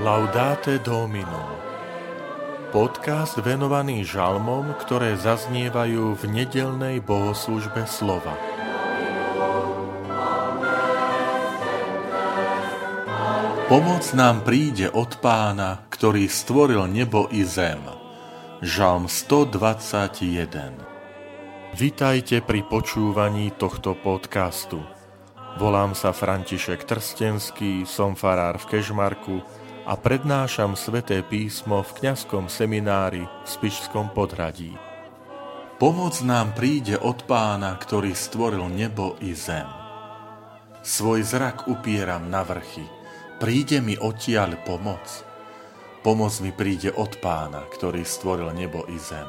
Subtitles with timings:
[0.00, 1.60] Laudate Domino
[2.72, 8.32] Podcast venovaný žalmom, ktoré zaznievajú v nedelnej bohoslužbe slova.
[13.68, 17.84] Pomoc nám príde od pána, ktorý stvoril nebo i zem.
[18.64, 24.80] Žalm 121 Vitajte pri počúvaní tohto podcastu.
[25.60, 29.44] Volám sa František Trstenský, som farár v Kežmarku,
[29.88, 34.76] a prednášam sveté písmo v kňazskom seminári v Spišskom podhradí.
[35.80, 39.64] Pomoc nám príde od pána, ktorý stvoril nebo i zem.
[40.84, 42.84] Svoj zrak upieram na vrchy,
[43.40, 45.24] príde mi odtiaľ pomoc.
[46.04, 49.28] Pomoc mi príde od pána, ktorý stvoril nebo i zem.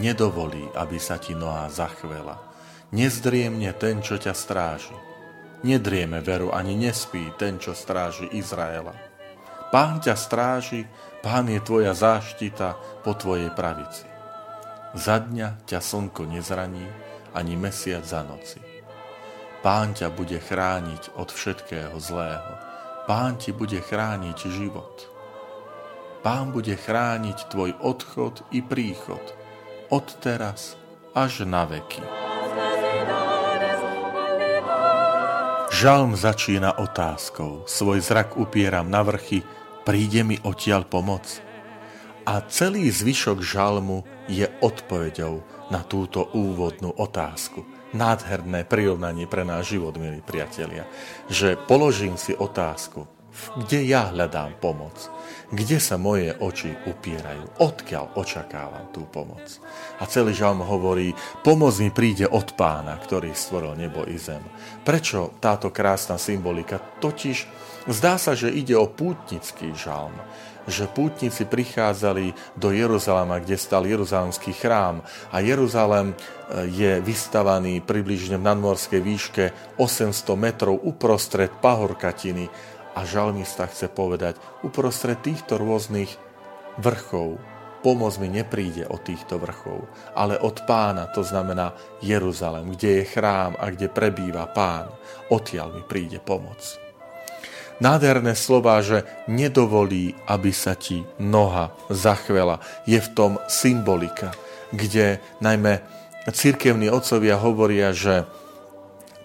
[0.00, 2.40] Nedovolí, aby sa ti noha zachvela.
[2.92, 4.96] Nezdriemne ten, čo ťa stráži.
[5.62, 9.11] Nedrieme veru ani nespí ten, čo stráži Izraela.
[9.72, 10.84] Pán ťa stráži,
[11.24, 14.04] Pán je tvoja záštita po tvojej pravici.
[14.92, 16.84] Za dňa ťa slnko nezraní,
[17.32, 18.60] ani mesiac za noci.
[19.64, 22.52] Pán ťa bude chrániť od všetkého zlého.
[23.08, 25.08] Pán ti bude chrániť život.
[26.20, 29.24] Pán bude chrániť tvoj odchod i príchod,
[29.88, 30.76] od teraz
[31.16, 32.04] až na veky.
[35.72, 37.64] Žalm začína otázkou.
[37.64, 39.42] Svoj zrak upieram na vrchy,
[39.82, 41.42] príde mi odtiaľ pomoc.
[42.22, 45.42] A celý zvyšok žalmu je odpoveďou
[45.74, 47.66] na túto úvodnú otázku.
[47.92, 50.88] Nádherné prirovnanie pre náš život, milí priatelia,
[51.28, 53.04] že položím si otázku,
[53.56, 55.08] kde ja hľadám pomoc,
[55.52, 59.60] kde sa moje oči upierajú, odkiaľ očakávam tú pomoc.
[60.00, 61.12] A celý žalm hovorí,
[61.44, 64.42] pomoc mi príde od pána, ktorý stvoril nebo i zem.
[64.84, 66.80] Prečo táto krásna symbolika?
[66.80, 70.14] Totiž Zdá sa, že ide o pútnický žalm,
[70.70, 75.02] že pútnici prichádzali do Jeruzalema, kde stal Jeruzalemský chrám
[75.34, 76.16] a Jeruzalem e,
[76.70, 79.44] je vystavaný približne v nadmorskej výške
[79.82, 82.46] 800 metrov uprostred pahorkatiny
[82.92, 86.12] a žalmista chce povedať, uprostred týchto rôznych
[86.80, 87.40] vrchov
[87.82, 93.58] pomoc mi nepríde od týchto vrchov, ale od pána, to znamená Jeruzalem, kde je chrám
[93.58, 94.86] a kde prebýva pán.
[95.34, 96.78] Odtiaľ mi príde pomoc
[97.82, 102.62] nádherné slova, že nedovolí, aby sa ti noha zachvela.
[102.86, 104.30] Je v tom symbolika,
[104.70, 105.82] kde najmä
[106.30, 108.22] cirkevní otcovia hovoria, že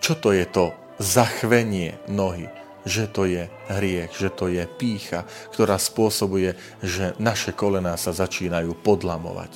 [0.00, 2.48] čo to je to zachvenie nohy,
[2.86, 8.78] že to je hriech, že to je pícha, ktorá spôsobuje, že naše kolená sa začínajú
[8.78, 9.50] podlamovať.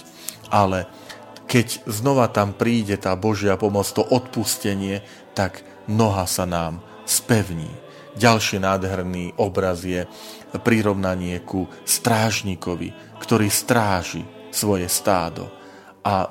[0.51, 0.91] Ale
[1.47, 7.71] keď znova tam príde tá Božia pomoc, to odpustenie, tak noha sa nám spevní.
[8.19, 10.11] Ďalší nádherný obraz je
[10.59, 12.91] prirovnanie ku strážnikovi,
[13.23, 15.47] ktorý stráži svoje stádo.
[16.03, 16.27] A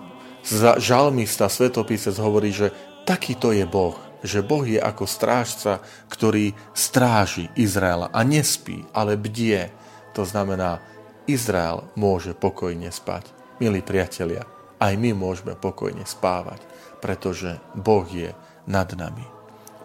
[0.79, 2.75] žalmista, svetopisec hovorí, že
[3.07, 5.79] takýto je Boh, že Boh je ako strážca,
[6.11, 9.71] ktorý stráži Izraela a nespí, ale bdie.
[10.17, 10.83] To znamená,
[11.29, 13.29] Izrael môže pokojne spať.
[13.61, 14.43] Milí priatelia,
[14.79, 16.63] aj my môžeme pokojne spávať,
[17.03, 18.31] pretože Boh je
[18.67, 19.23] nad nami.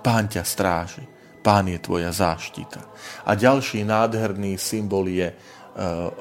[0.04, 1.04] Pán ťa stráži.
[1.44, 2.80] Pán je tvoja záštita.
[3.28, 5.36] A ďalší nádherný symbol je e,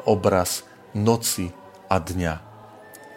[0.03, 1.47] obraz noci
[1.87, 2.52] a dňa.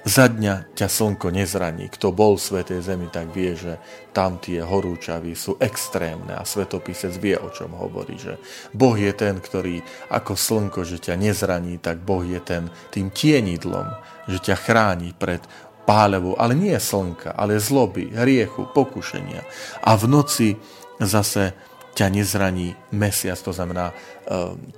[0.06, 1.90] Za dňa ťa slnko nezraní.
[1.90, 3.82] Kto bol v Svetej Zemi, tak vie, že
[4.14, 8.38] tam tie horúčavy sú extrémne a svetopisec vie, o čom hovorí, že
[8.70, 9.82] Boh je ten, ktorý
[10.14, 13.98] ako slnko, že ťa nezraní, tak Boh je ten tým tienidlom,
[14.30, 15.42] že ťa chráni pred
[15.90, 19.42] pálevou, ale nie slnka, ale zloby, hriechu, pokušenia.
[19.82, 20.54] A v noci
[21.02, 21.50] zase
[21.98, 23.94] ťa nezraní mesiac, to znamená e,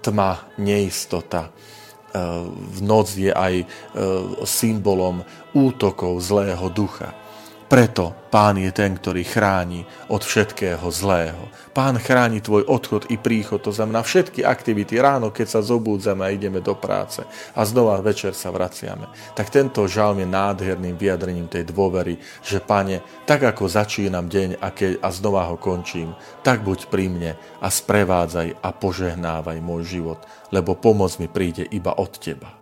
[0.00, 1.52] tma, neistota.
[2.48, 3.66] V noc je aj e,
[4.48, 5.20] symbolom
[5.52, 7.12] útokov zlého ducha.
[7.68, 11.52] Preto Pán je ten, ktorý chráni od všetkého zlého.
[11.76, 14.96] Pán chráni tvoj odchod i príchod, to znamená všetky aktivity.
[14.96, 19.12] Ráno, keď sa zobúdzame a ideme do práce a znova večer sa vraciame.
[19.36, 24.68] Tak tento žalm je nádherným vyjadrením tej dôvery, že Pane, tak ako začínam deň a,
[24.72, 30.24] keď, a znova ho končím, tak buď pri mne a sprevádzaj a požehnávaj môj život,
[30.56, 32.57] lebo pomoc mi príde iba od Teba.